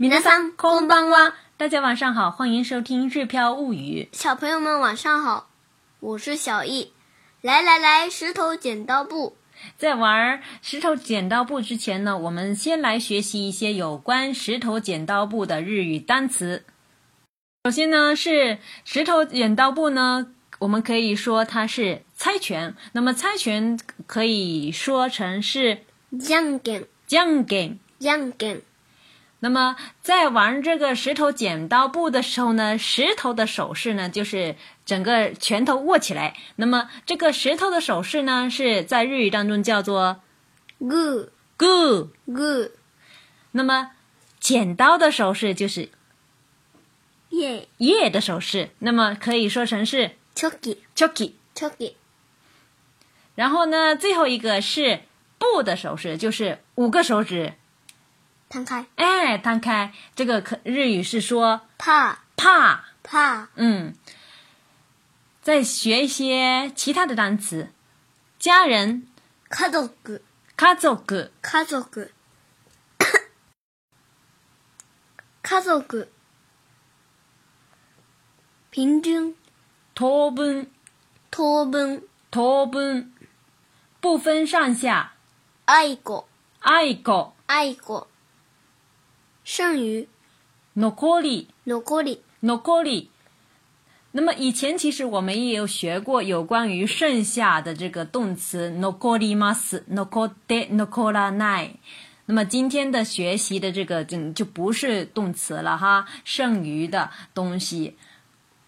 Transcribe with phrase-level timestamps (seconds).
[0.00, 1.32] 米娜桑，空んは。
[1.56, 4.08] 大家晚上好，欢迎收听《日飘物语》。
[4.16, 5.48] 小朋友们晚上好，
[5.98, 6.92] 我是小易。
[7.40, 9.36] 来来来，石头剪刀布。
[9.76, 16.64] 在玩石头剪刀布之前呢，我们先来学习一些有关石头剪刀布的日语单词。
[17.64, 20.28] 首先呢是石头剪刀布呢，
[20.60, 22.76] 我们可以说它是猜拳。
[22.92, 23.76] 那么猜拳
[24.06, 25.80] 可以说成是
[26.12, 26.84] じゃんけ
[27.18, 27.78] ん、
[28.28, 28.62] じ
[29.40, 36.36] 那么，在玩这个石头剪刀布的时候呢，石头的手势呢就是整个拳头握起来。
[36.56, 40.20] 那么，这个石头的手势呢是在日语当中叫做
[40.80, 42.70] g g g
[43.52, 43.92] 那么，
[44.40, 45.88] 剪刀的手势就是
[47.30, 48.70] “ye ye” 的手势。
[48.80, 51.92] 那么，可以说成是 “choki choki choki”。
[53.36, 55.02] 然后呢，最后一个是
[55.38, 57.52] 布的手势，就是五个手指。
[58.48, 63.94] 摊开，哎，摊开，这个可日语是说怕怕怕，嗯。
[65.42, 67.70] 再学一些其他的单词，
[68.38, 69.06] 家人，
[69.50, 69.88] 家族，
[70.58, 70.94] 家族，
[71.42, 71.86] 家族，
[75.42, 76.06] 家 族，
[78.68, 79.34] 平均，
[79.94, 80.70] 等分，
[81.30, 83.12] 等分，等分，
[84.02, 85.14] 不分上下，
[85.64, 86.28] 爱狗，
[86.60, 88.06] 爱狗，爱狗。
[89.48, 90.06] 剩余
[90.74, 93.08] ，no kori，no kori，no kori。
[94.12, 101.70] 那么以前其实我们也有学过有关于剩下的这个动词 no kori mas，no kote，no kora ni。
[102.26, 107.96] 那么今天的学习的这个就就不是动词了哈，剩余的东西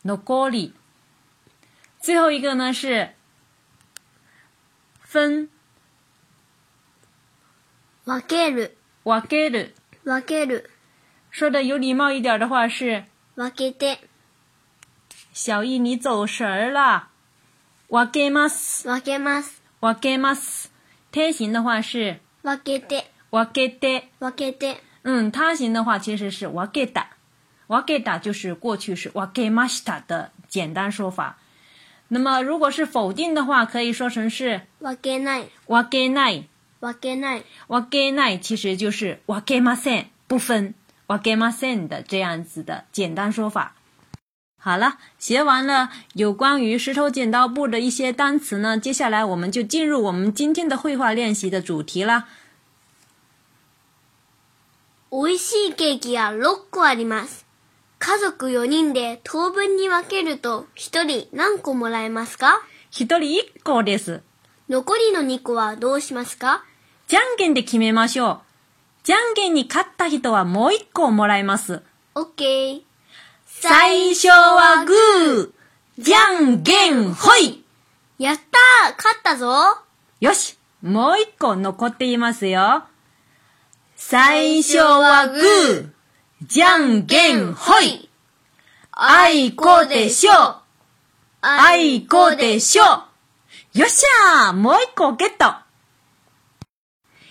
[0.04, 0.72] no kori。
[2.00, 3.10] 最后一个呢是
[5.02, 5.50] 分
[8.06, 9.72] ，wakaru，wakaru。
[10.10, 10.68] 分ける。
[11.30, 13.04] 说的有礼貌一点的话是。
[13.36, 13.98] 分けて。
[15.32, 17.08] 小易，你走神儿了。
[17.88, 18.84] 分けます。
[18.88, 19.62] 分けます。
[19.80, 20.70] 分けます。
[21.12, 22.18] 天形的话是。
[22.42, 23.04] 分けて。
[23.30, 24.08] 分けて。
[24.18, 24.78] 分けて。
[25.04, 27.04] 嗯，他形的话其实是分けた。
[27.68, 31.38] 分けた就是过去式分けました的简单说法。
[32.08, 34.62] 那么如果是否定的话，可以说成是。
[34.80, 35.44] 分けない。
[35.68, 36.48] 分けない。
[36.80, 37.44] 分けない。
[37.68, 40.74] 分けない其实就是分けません、不分、
[41.08, 43.74] 分けません的这样子的简单说法。
[44.62, 52.26] 好了，学完了有关于石头剪刀布的一些单词呢，接下来我们就进入我们今天的绘画练习的主题啦。
[55.12, 57.44] おいしいケーキが6個あります。
[57.98, 62.62] 家族4人で当分に分けると1人何個もらえますか
[62.92, 64.22] ?1 人1個です。
[64.68, 66.64] 残りの2個はどうしますか
[67.10, 68.40] じゃんけんで決めましょう。
[69.02, 71.82] じゃんけんに勝った人はもう一個もらえます。
[72.14, 72.80] オッケー。
[73.46, 77.64] 最初はグー、じゃんけんほい
[78.16, 79.50] やったー勝ったぞ
[80.20, 82.84] よしもう一個残っていますよ。
[83.96, 85.90] 最初はグー、
[86.46, 88.08] じゃんけんほい
[88.92, 90.30] あいこでしょ
[91.40, 93.06] あいこでしょよ
[93.86, 95.68] っしゃーもう一個ゲット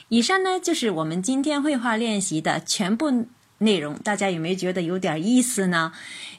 [0.10, 3.28] 以上呢就是我们今天绘画练习的全部
[3.62, 5.92] 内容，大家有没有觉得有点意思呢？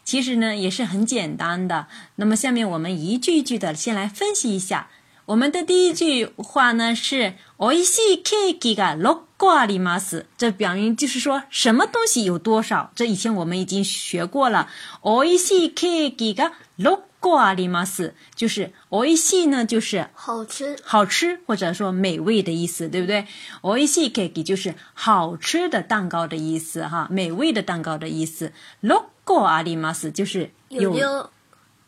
[0.04, 1.86] 其实呢也是很简单的。
[2.16, 4.88] 那么下面我们一句一句的先来分析一下。
[5.26, 12.90] 我们的第一句话呢是 o いしい e ー i が a logu a m s 这表明就是说什么东西有多少。
[12.96, 14.68] 这以前我们已经学过了
[15.02, 23.26] o いしい e ー i が a l o 过阿里马斯就是おいしい呢，就是好吃、好吃或者说美味的意思，对不对？
[23.62, 28.52] おいしいケーキ就是好吃的蛋糕的意思，哈，美味的蛋糕的意思。
[28.80, 30.96] 六个啊，imas 就是有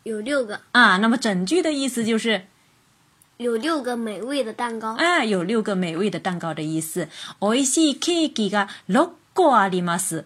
[0.03, 0.97] 有六个啊。
[0.97, 2.43] 那么整句的意思就是
[3.37, 7.07] 有六个美味的蛋糕啊，有六个美味的蛋糕的意思。
[7.39, 10.25] おいしいケーキが六個あります。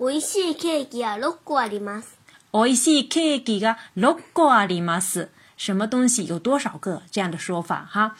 [0.00, 2.16] おいしいケーキが六個あります。
[2.52, 5.28] 美味しいケーキが6個あります。
[5.56, 7.02] 什么东西有多少个？
[7.10, 8.16] 这样的说法哈。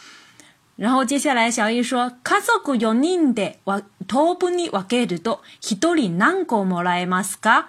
[0.77, 3.59] 然后接下来小易说，家族4人で
[4.07, 7.67] 当分に分けると1人何個もらえますか？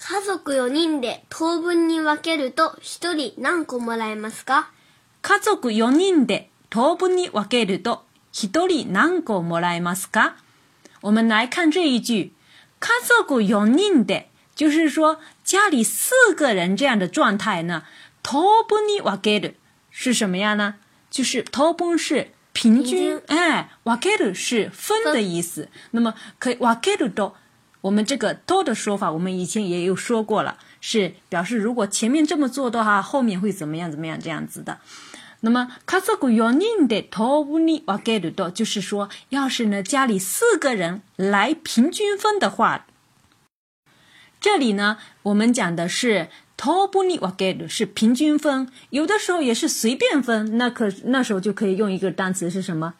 [0.00, 4.70] 家族4人で当分に分けると1人何個もらえますか？
[5.22, 8.02] 家族4人で当分に分けると
[8.34, 10.36] 1人何個もらえますか？
[11.02, 12.32] 我们来看这一句，
[12.80, 14.28] 家族4人で。
[14.54, 17.84] 就是说，家里四个人这样的状态呢
[18.22, 19.54] ，toboni w a k
[19.90, 20.74] 是什么样呢？
[21.10, 25.68] 就是 t o b o n 是平均，哎 w a k 是分的意思。
[25.92, 27.34] 那么，可以 w a k 多，
[27.82, 33.90] 我们这个多的说法，我们以前也有说过了，是表示如果前面这么做的话，后面会怎么样？
[33.90, 34.18] 怎么样？
[34.22, 34.78] 这样子的。
[35.44, 42.86] 那么，kasaku y o n i t o o w a k 多，就是说，要是呢，家里四个人来平均分的话。
[44.42, 48.68] 这里呢，我们讲的是 t o トーブニワゲル，是平均分。
[48.90, 52.94] 有的时候也是随便分，那可那时候就可以用一个单词是什么？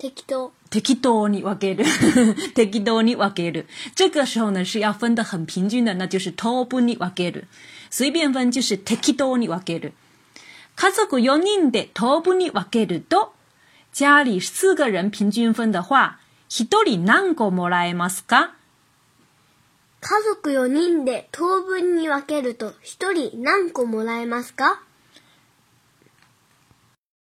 [0.00, 0.50] 適当。
[0.70, 0.80] to
[1.28, 1.84] に分ける。
[2.54, 3.66] 適当に分ける。
[3.94, 7.44] 这个时候呢是要分的很平均的，那就是トーブニワゲル。
[7.88, 9.92] 随便分就是適当に分ける。
[10.74, 13.34] 家族四人的ト o ブニワゲル多，
[13.92, 16.18] 家里四个人平均分的话，
[16.50, 18.61] 一人何個もらえますか。
[20.04, 24.82] 家族4人で当分に分けると1人何個もらえますか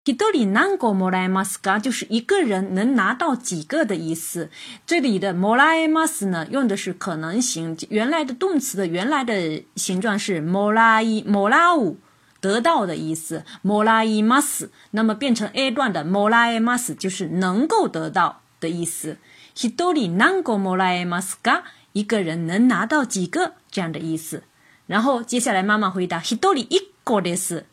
[0.06, 4.50] 一人何個もらえますか就是一个人能拿到几个的意思。
[4.86, 7.74] 这里的もらえます呢，用的是可能性。
[7.90, 11.96] 原来的动词的原来的形状是もらい、もらう。
[12.42, 14.68] 得到的意思，もらいます。
[14.90, 19.16] 那么变成 A 段的もらえます就是能够得到的意思。
[19.54, 21.62] 一人何個もらえますか？
[21.94, 24.43] 一个人能拿到几个这样的意思。
[24.87, 27.64] 然后接下来妈妈回答：一人一個です。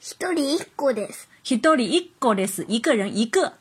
[0.00, 1.28] 一人一個です。
[1.42, 2.64] 一人一個です。
[2.68, 3.54] 一个人一个。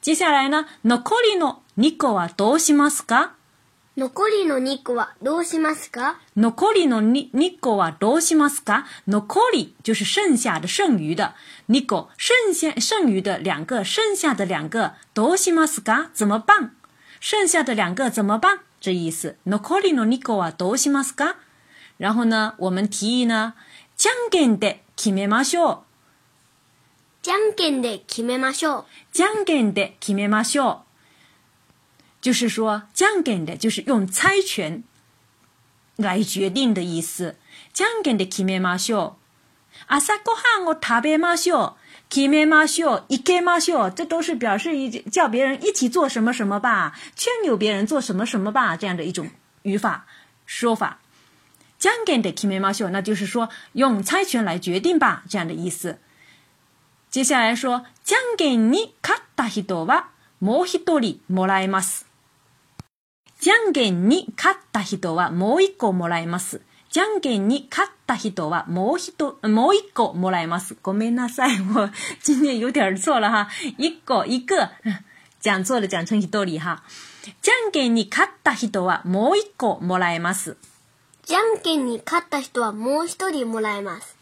[0.00, 0.66] 接下来呢？
[0.82, 3.34] 残りの二個はどうしますか？
[3.96, 6.16] 残りの二個はどうしますか？
[6.36, 7.30] 残りの二
[7.60, 8.84] 個はどうしますか？
[9.06, 11.34] 残り就是剩下的、剩余的。
[11.68, 16.08] 二個剩下剩余的两个，剩下的两个どうしますか？
[16.12, 16.72] 怎么办？
[17.20, 18.60] 剩下的两个怎么办？
[18.80, 19.36] 这意思。
[19.46, 21.36] 残りの二個はどうしますか？
[21.98, 23.54] 然后呢，我们提议呢，
[23.96, 25.82] じゃんけんで決めましょう。
[27.22, 28.84] じゃんけんで決めましょう。
[29.12, 30.82] じゃんけんで決めましょう。
[32.22, 34.84] 就是说，じゃんけんで就是用猜拳
[35.96, 37.36] 来决定的意思。
[37.72, 39.16] じゃんけんで決めましょう。
[39.88, 41.74] 朝ごはんを食べましょう。
[42.08, 49.30] きめましょう、いきましょう，这都是表示一叫别人一起做什么什么吧，劝诱别人做什么什么吧，这样的一种
[49.62, 50.06] 语法
[50.46, 51.00] 说法。
[51.78, 55.98] 将ゲンできめましょ o 那就是说用猜拳来决定吧，这样的意思。
[57.10, 60.06] 接下来说，将ゲンに勝った人は
[60.40, 62.06] もう一人もらえます。
[63.40, 66.60] 将ゲンに勝った人はもう一個もらえます。
[66.90, 70.76] じゃんけんに勝った人はもう一、もう一個もらえます。
[70.82, 71.58] ごめんなさい。
[71.74, 71.90] 我
[72.24, 73.48] 今年有点错了哈。
[73.76, 74.54] 一個、一個。
[75.42, 76.82] 讲错了、讲成一人哈。
[77.42, 80.56] じゃんけんに勝った人はもう一個もらえます。
[81.24, 84.16] じゃんけんに勝った人はもう一人もらえます。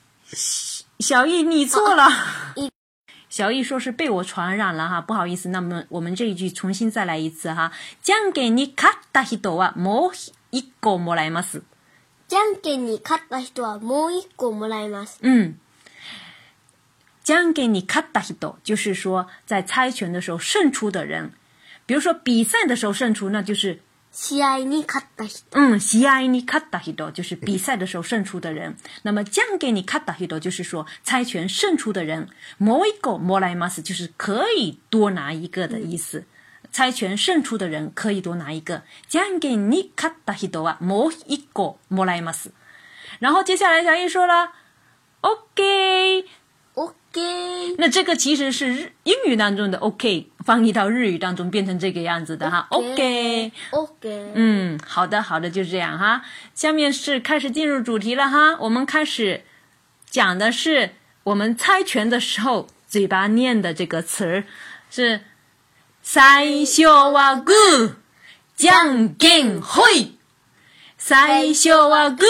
[1.00, 2.05] 小易，你错了。
[3.28, 5.50] 小易说是被我传染了哈，不好意思。
[5.50, 7.70] 那么我们这一句重新再来一次哈。
[8.02, 10.12] じゃんけんに勝った人はもう
[10.50, 11.62] 一個もらえます。
[12.34, 15.20] じゃんけんに勝った人はもう一個もらえます。
[15.22, 15.60] ん。
[17.22, 21.31] じゃんけんに勝った人，就是说在猜拳的时候胜出的人。
[21.86, 23.81] 比如说比赛的时候胜出，那就是
[24.12, 25.42] 試合に勝った人。
[25.52, 28.75] 嗯，試合に勝った人就是比赛的时候胜出的人。
[29.04, 32.26] 那么じゃんけんに勝った人就是说猜拳胜出的人。
[32.58, 36.19] もう一個もらいます就是可以多拿一个的意思。
[36.22, 36.26] 嗯
[36.74, 38.82] 猜拳胜出的人可以多拿一个。
[39.06, 42.50] 将给你卡达西多啊，摸一个莫莱马斯。
[43.20, 44.50] 然后接下来小易说了
[45.20, 47.76] ，OK，OK。
[47.78, 52.66] 那这个其实是日英语当中的 OK，翻译到日语当中变成这个样子的哈。
[52.70, 54.32] OK，OK。
[54.34, 56.24] 嗯，好的，好的，就是这样哈。
[56.56, 59.44] 下面是开始进入主题了哈，我们开始
[60.10, 64.43] 讲的是我们猜拳的时候嘴巴念的这个词儿
[64.90, 65.20] 是。
[66.05, 67.51] “三消哇古，
[68.55, 70.13] 将剑会。
[70.99, 72.25] 三消哇古，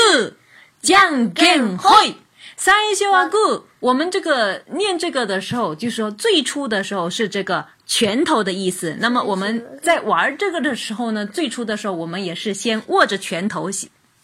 [0.81, 2.15] 将剑会。
[2.57, 3.37] 三消哇古。”
[3.85, 8.97] 我们这个念这个的时候，就是说最初的时候是这个拳头的意思。
[9.01, 13.69] 那么我们在玩这个的时候呢，最初的时候我们也是先握着拳头，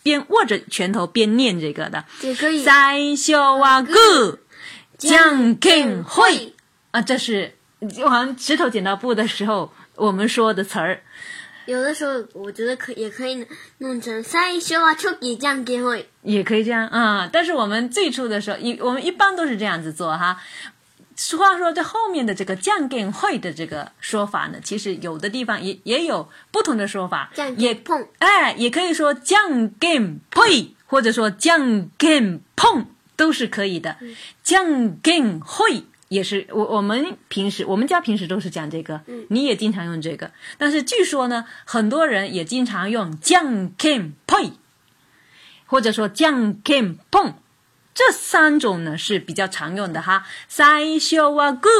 [0.04, 2.04] 边握着拳头边念这个的。
[2.64, 3.92] “三消哇古，
[4.96, 6.54] 将剑会。
[6.92, 7.56] 啊，这是。
[7.88, 11.00] 就好像石头剪刀布的时候，我们说的词儿，
[11.64, 13.46] 有的时候我觉得可也可以
[13.78, 17.28] 弄成三一学完就给降给会，也可以这样啊。
[17.32, 20.38] 但是我们最初的时候，一我们一般都是这样子做哈。
[21.16, 33.96] 俗话说，这后面的这个降跟会的这个说法呢，其实有的地方也也有不同的说法，也碰哎，也可以说降跟会，碰，或者说降跟碰都是可以的，
[34.42, 35.84] 降跟会。
[36.10, 40.32] 也是我我们平时我们家平时都是讲这个，你也经常用这个。
[40.58, 44.12] 但是据说呢，很多人也经常用 “jiang n g
[45.66, 47.34] 或者说 “jiang n g
[47.94, 50.26] 这三种呢是比较常用的哈。
[50.48, 51.70] 三小娃哥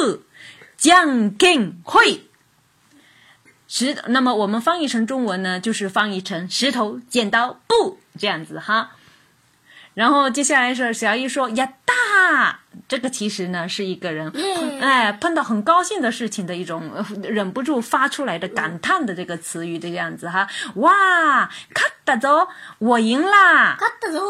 [0.78, 2.20] ，jiang keng i
[3.66, 4.00] 石。
[4.06, 8.92] 那么我们翻译成中文呢，就是翻译成“石头剪刀布”这样子哈。
[9.94, 14.32] 然后接下来是小姨说呀大，这个其实呢是一个人，
[14.80, 16.90] 哎碰到很高兴的事情的一种
[17.25, 24.20] 忍不住发出来的感叹的这个词语这个样子哈，哇，卡达走，我赢啦，卡达走。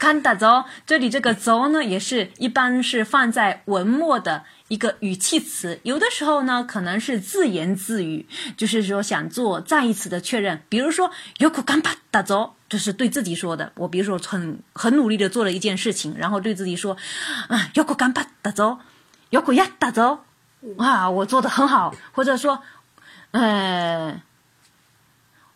[0.00, 5.78] 看打走，这里这个走呢，也是一般是放在文末的一个语气词。
[5.82, 8.26] 有的时候呢，可能是自言自语，
[8.56, 10.62] 就是说想做再一次的确认。
[10.70, 13.72] 比如说，有苦干巴打走，这是对自己说的。
[13.76, 16.96] 我比如说很很努力的做了一件事情，然后对自己说，
[17.48, 18.78] 啊，有苦干巴打走，
[19.28, 20.20] 有苦呀打走，
[20.78, 21.94] 啊，我做的很好。
[22.12, 22.62] 或者说，
[23.32, 24.18] 嗯，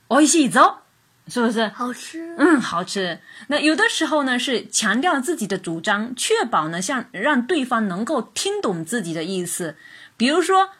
[0.09, 0.84] いしい走。
[1.27, 2.35] 是不是好吃？
[2.39, 3.19] 嗯，好吃。
[3.47, 9.77] 那有的时候呢，是强调自己的主张，确保呢，像让对方能够听懂自己的意思。
[10.19, 10.71] 比如说，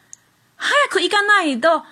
[0.59, 1.83] 早く行かないと、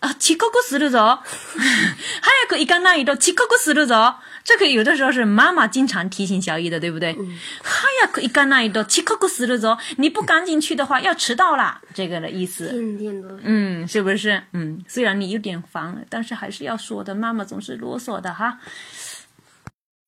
[0.00, 1.20] あ、遅刻するぞ。
[1.22, 4.16] 早く行かないと、遅刻するぞ。
[4.44, 7.12] 这个有的时候是妈妈经常提醒小易的，对不对？
[7.62, 12.72] 哈呀，一干那一堆，七刻过十了走，你不赶紧去的话要迟到了，这个的意思。
[13.44, 14.42] 嗯，是不是？
[14.52, 18.58] 嗯，虽然你有点烦，但是还是要说的，妈妈总是啰嗦的哈。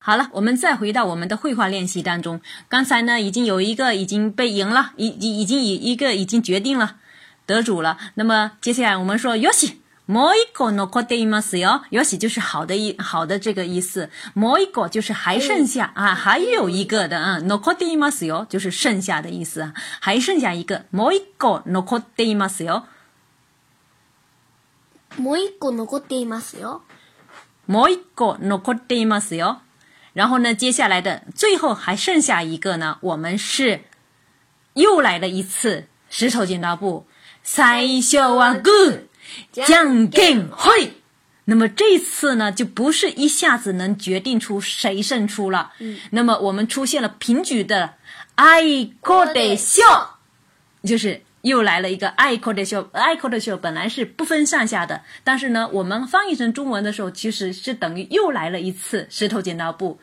[0.01, 2.41] 好了，我们再回到我们的绘画练习当中。
[2.69, 6.97] 刚才呢，已经有一个已经被赢了，已已已经以一个已经决定了
[7.47, 7.99] 得主了。
[8.15, 9.53] 那么接下来我们说 y o
[10.07, 14.11] もう一個残っていますよ，也许就是好的一好的这个意思。
[14.35, 20.85] もう一個就是还剩下啊，还有一个的嗯，残っていますよ就是剩下的意思啊，还剩下一个。
[20.93, 22.85] もう一個残っていますよ。
[25.17, 26.27] もう一個残ってい
[29.07, 29.61] ますよ。
[30.13, 33.81] 然后呢，接下来的最后还剩下一个呢，我们是
[34.75, 37.07] 又来了一次石头剪刀布，
[37.43, 39.14] 三、二、一，好。
[39.53, 40.95] 将定会。
[41.47, 45.73] 那么这次呢，就不是一下子能决定出谁胜出了。
[45.79, 47.95] 嗯，那么我们出现了平局的，
[48.35, 48.63] 爱
[49.03, 50.19] 克的笑，
[50.85, 52.89] 就是又来了一个爱克的笑。
[52.93, 60.01] 爱克的笑本来是不分上下的，但是呢，我们翻译成中文的时候，其实是等于又来了一次石头剪刀布，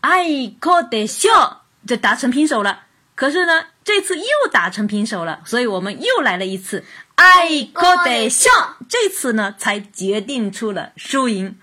[0.00, 2.86] 爱克的笑就打成平手了。
[3.14, 6.82] 可是呢，这次又打成平手了，所以我们又来了一次。
[7.22, 8.50] 爱过的笑，
[8.88, 11.56] 这次呢才决定出了输赢，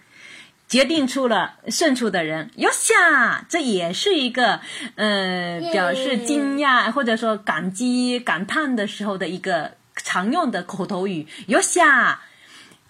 [0.69, 2.49] 决定出了胜出的人。
[2.55, 4.61] 又下，这也是一个，
[4.95, 11.27] 呃，表示惊讶或者说感激感叹的时候的一个常用的口头语。
[11.47, 12.21] 又下，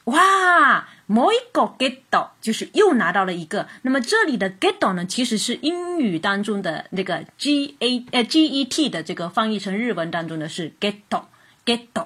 [0.04, 3.66] 哇，もう一個ゲット，就是又拿到了一个。
[3.82, 11.32] 那么这里的ゲット呢，其实是英语当中的那个 G A 呃 G E T 的这个翻译成日文当中的是ゲ到
[11.66, 12.06] トゲ t ト。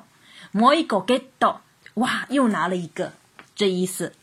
[0.54, 1.58] もう一個ゲット。
[1.96, 3.14] 哇，又拿了一个，
[3.56, 4.14] 这意思。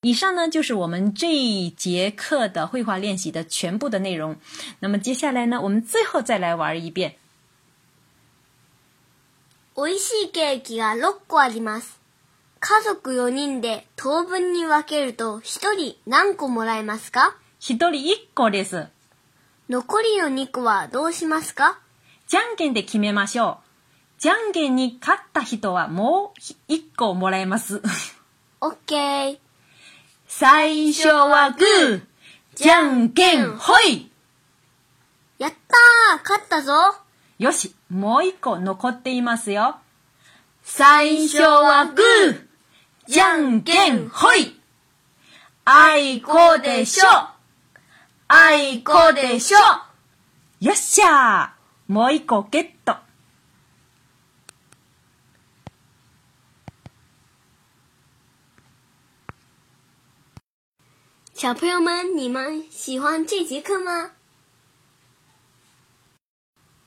[0.00, 4.36] 以上呢就是我们这一节课的绘画练习的全部的内容。
[4.80, 7.16] 那么接下来呢，我们最后再来玩一遍。
[9.76, 11.98] 美味しいケーキが6個あります。
[12.60, 18.88] 家族4人で当分に分けると1人何個もらえますか ?1 人1個です。
[19.68, 21.78] 残りの2個はどうしますか
[22.28, 23.61] じゃんけんで決めましょう。
[24.22, 26.40] じゃんけんに勝った人はもう
[26.72, 27.82] 一個もらえます。
[28.60, 29.38] オッケー。
[30.28, 32.02] 最初はグー、
[32.54, 34.12] じゃんけんほい
[35.40, 36.72] やったー勝ったぞ
[37.40, 39.78] よし、もう一個残っていますよ。
[40.62, 42.42] 最初はグー、
[43.08, 44.56] じゃんけんほい
[45.64, 47.06] あいこでしょ
[48.28, 49.58] あいこでしょ
[50.64, 53.02] よっしゃーもう一個ゲット
[61.42, 64.12] 小朋友们，你们喜欢这节课吗？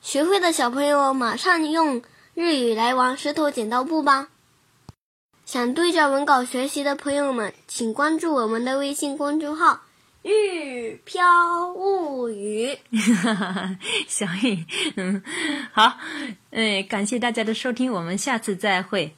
[0.00, 2.00] 学会的小朋友马上用
[2.32, 4.28] 日语来玩石头剪刀布吧！
[5.44, 9.82] 想对着文稿学习的朋友们，请关注我们的微信公众号
[10.24, 11.22] “日飘
[11.74, 12.78] 物语”。
[14.08, 14.64] 小雨，
[14.96, 15.22] 嗯，
[15.74, 15.98] 好，
[16.52, 19.14] 嗯，感谢大家的收听，我们下次再会。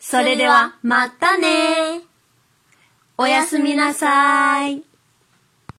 [0.00, 2.13] それではまたね。
[3.16, 4.82] おやすみなさい。